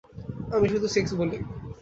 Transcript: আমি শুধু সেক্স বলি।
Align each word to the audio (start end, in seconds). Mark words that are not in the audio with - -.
আমি 0.55 0.67
শুধু 0.73 0.87
সেক্স 0.95 1.11
বলি। 1.13 1.37